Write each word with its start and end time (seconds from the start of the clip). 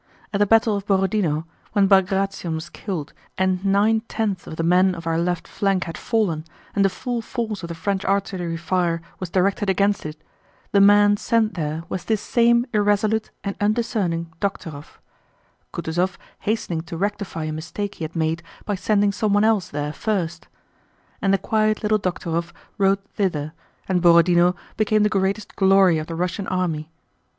At 0.33 0.39
the 0.39 0.47
battle 0.47 0.75
of 0.75 0.87
Borodinó, 0.87 1.43
when 1.73 1.87
Bagratión 1.87 2.55
was 2.55 2.69
killed 2.71 3.13
and 3.37 3.63
nine 3.63 4.01
tenths 4.07 4.47
of 4.47 4.55
the 4.55 4.63
men 4.63 4.95
of 4.95 5.05
our 5.05 5.19
left 5.19 5.47
flank 5.47 5.83
had 5.83 5.95
fallen 5.95 6.43
and 6.75 6.83
the 6.83 6.89
full 6.89 7.21
force 7.21 7.61
of 7.61 7.67
the 7.69 7.75
French 7.75 8.03
artillery 8.03 8.57
fire 8.57 9.03
was 9.19 9.29
directed 9.29 9.69
against 9.69 10.03
it, 10.03 10.17
the 10.71 10.81
man 10.81 11.17
sent 11.17 11.53
there 11.53 11.83
was 11.87 12.05
this 12.05 12.19
same 12.19 12.65
irresolute 12.73 13.29
and 13.43 13.55
undiscerning 13.61 14.33
Dokhtúrov—Kutúzov 14.41 16.17
hastening 16.39 16.81
to 16.81 16.97
rectify 16.97 17.43
a 17.43 17.51
mistake 17.51 17.93
he 18.01 18.03
had 18.03 18.15
made 18.15 18.41
by 18.65 18.73
sending 18.73 19.11
someone 19.11 19.43
else 19.43 19.67
there 19.67 19.93
first. 19.93 20.47
And 21.21 21.31
the 21.31 21.37
quiet 21.37 21.83
little 21.83 21.99
Dokhtúrov 21.99 22.51
rode 22.79 23.03
thither, 23.13 23.53
and 23.87 24.01
Borodinó 24.01 24.55
became 24.77 25.03
the 25.03 25.09
greatest 25.09 25.55
glory 25.55 25.99
of 25.99 26.07
the 26.07 26.15
Russian 26.15 26.47
army. 26.47 26.89